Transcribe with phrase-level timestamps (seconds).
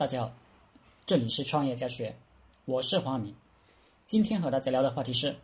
[0.00, 0.32] 大家好，
[1.04, 2.16] 这里是创业家学，
[2.64, 3.36] 我是黄明。
[4.06, 5.36] 今天和大家聊的话题是：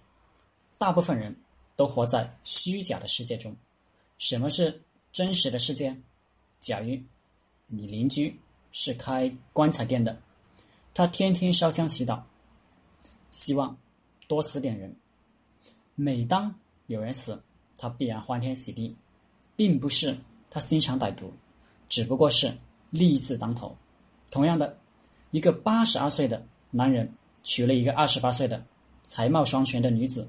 [0.78, 1.36] 大部分人
[1.76, 3.54] 都活在虚假的世界中。
[4.16, 4.80] 什么是
[5.12, 5.94] 真实的世界？
[6.58, 6.98] 假如
[7.66, 8.34] 你邻居
[8.72, 10.18] 是开棺材店的，
[10.94, 12.22] 他天天烧香祈祷，
[13.32, 13.76] 希望
[14.26, 14.96] 多死点人。
[15.94, 16.54] 每当
[16.86, 17.38] 有人死，
[17.76, 18.96] 他必然欢天喜地，
[19.54, 20.16] 并不是
[20.48, 21.30] 他心肠歹毒，
[21.90, 22.56] 只不过是
[22.88, 23.76] 利字当头。
[24.36, 24.78] 同样的，
[25.30, 27.10] 一个八十二岁的男人
[27.42, 28.62] 娶了一个二十八岁的
[29.02, 30.28] 才貌双全的女子，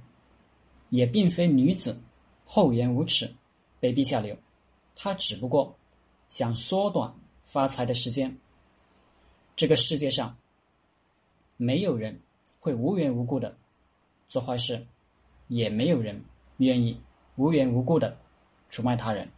[0.91, 1.99] 也并非女子
[2.45, 3.30] 厚颜无耻、
[3.81, 4.33] 卑鄙下流，
[4.95, 5.75] 他只不过
[6.30, 8.33] 想缩短发财的时间。
[9.57, 10.38] 这个世界上
[11.58, 12.17] 没有人
[12.61, 13.58] 会无缘无故的
[14.30, 14.88] 做坏事，
[15.49, 16.23] 也没有人
[16.59, 16.97] 愿意
[17.35, 18.17] 无缘无故的
[18.69, 19.30] 出卖他人。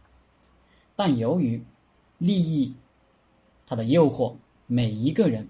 [0.94, 1.60] 但由于
[2.18, 2.72] 利益，
[3.66, 4.36] 它的诱惑。
[4.72, 5.48] 每一个人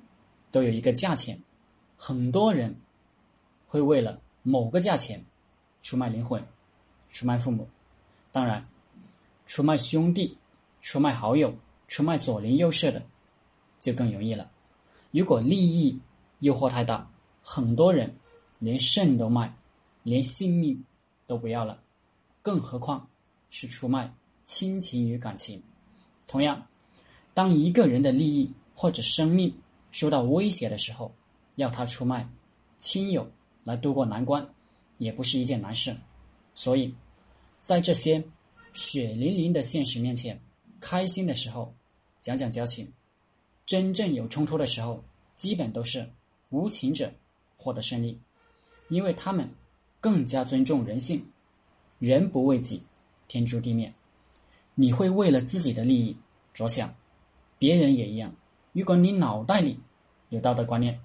[0.51, 1.39] 都有一个价钱，
[1.95, 2.75] 很多人
[3.67, 5.23] 会为了某个价钱
[5.83, 6.43] 出卖灵魂、
[7.11, 7.69] 出卖父母，
[8.33, 8.67] 当然，
[9.45, 10.39] 出卖兄弟、
[10.81, 11.55] 出卖好友、
[11.87, 13.03] 出卖左邻右舍的
[13.79, 14.51] 就更容易了。
[15.11, 16.01] 如果利益
[16.39, 17.07] 诱惑太大，
[17.43, 18.17] 很多人
[18.59, 19.55] 连肾都卖，
[20.03, 20.83] 连性命
[21.27, 21.79] 都不要了，
[22.41, 23.07] 更何况
[23.51, 24.11] 是出卖
[24.47, 25.63] 亲情与感情。
[26.27, 26.67] 同样，
[27.35, 29.55] 当一个人的利益，或者生命
[29.91, 31.15] 受到威胁的时候，
[31.57, 32.29] 要他出卖
[32.79, 33.31] 亲友
[33.65, 34.47] 来度过难关，
[34.99, 35.97] 也不是一件难事。
[36.55, 36.95] 所以，
[37.59, 38.23] 在这些
[38.73, 40.41] 血淋淋的现实面前，
[40.81, 41.75] 开心的时候
[42.21, 42.91] 讲讲交情，
[43.67, 45.03] 真正有冲突的时候，
[45.35, 46.09] 基本都是
[46.51, 47.13] 无情者
[47.57, 48.19] 获得胜利，
[48.89, 49.49] 因为他们
[50.01, 51.25] 更加尊重人性。
[51.99, 52.83] 人不为己，
[53.29, 53.93] 天诛地灭。
[54.75, 56.17] 你会为了自己的利益
[56.55, 56.95] 着想，
[57.59, 58.35] 别人也一样。
[58.73, 59.81] 如果你脑袋里
[60.29, 61.01] 有道德观念，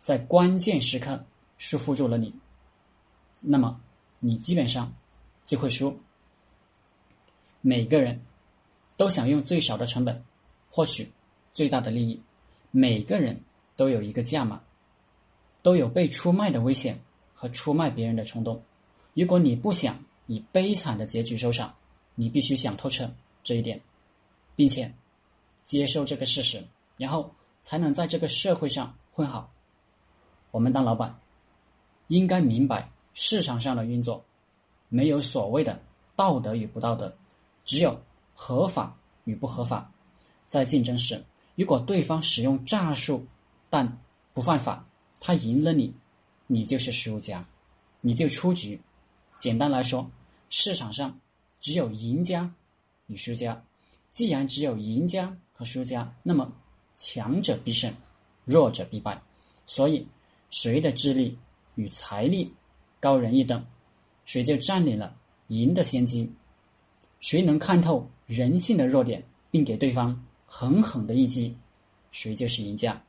[0.00, 1.24] 在关键时刻
[1.58, 2.34] 束缚住了你，
[3.40, 3.80] 那么
[4.18, 4.92] 你基本上
[5.44, 5.98] 就会输。
[7.60, 8.20] 每个人
[8.96, 10.24] 都想用最少的成本
[10.70, 11.08] 获取
[11.52, 12.20] 最大的利益，
[12.70, 13.40] 每个人
[13.76, 14.60] 都有一个价码，
[15.62, 16.98] 都有被出卖的危险
[17.34, 18.60] 和出卖别人的冲动。
[19.14, 21.74] 如果你不想以悲惨的结局收场，
[22.14, 23.08] 你必须想透彻
[23.44, 23.80] 这一点，
[24.56, 24.92] 并且
[25.62, 26.64] 接受这个事实。
[27.02, 29.52] 然后才能在这个社会上混好。
[30.52, 31.18] 我们当老板，
[32.06, 34.24] 应该明白市场上的运作，
[34.88, 35.82] 没有所谓的
[36.14, 37.12] 道德与不道德，
[37.64, 38.00] 只有
[38.36, 39.90] 合法与不合法。
[40.46, 41.20] 在竞争时，
[41.56, 43.26] 如果对方使用诈术，
[43.68, 43.98] 但
[44.32, 44.86] 不犯法，
[45.18, 45.92] 他赢了你，
[46.46, 47.44] 你就是输家，
[48.00, 48.80] 你就出局。
[49.36, 50.08] 简单来说，
[50.50, 51.18] 市场上
[51.60, 52.54] 只有赢家
[53.08, 53.60] 与输家。
[54.08, 56.52] 既然只有赢家和输家，那么。
[56.94, 57.92] 强者必胜，
[58.44, 59.20] 弱者必败。
[59.66, 60.06] 所以，
[60.50, 61.38] 谁的智力
[61.76, 62.52] 与财力
[63.00, 63.64] 高人一等，
[64.24, 65.14] 谁就占领了
[65.48, 66.30] 赢的先机。
[67.20, 71.56] 谁能看透人性的弱点，并给对方狠狠的一击，
[72.10, 73.00] 谁就是赢家。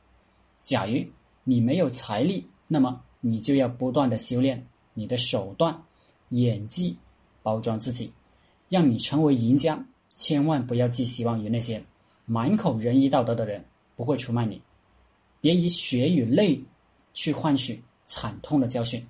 [0.62, 0.98] 假如
[1.42, 5.82] 你没有财力，那么你就要不断的修炼你的手段、
[6.30, 6.96] 演技，
[7.42, 8.12] 包装自己，
[8.68, 9.84] 让你成为赢家。
[10.16, 11.82] 千万不要寄希望于那些
[12.24, 13.64] 满口仁义道德的人。
[13.96, 14.60] 不会出卖你，
[15.40, 16.62] 别以血与泪
[17.12, 19.06] 去换取惨痛的教训。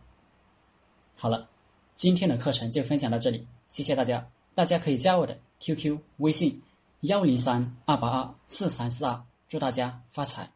[1.17, 1.49] 好了，
[1.97, 4.27] 今天的课程就分享到这里，谢谢大家。
[4.55, 6.63] 大家可以加我的 QQ 微信
[7.01, 10.51] 幺零三二八二四三四二，祝大家发财。